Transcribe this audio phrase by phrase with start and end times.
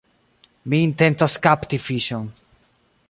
[0.71, 2.29] Mi intencas kapti fiŝon.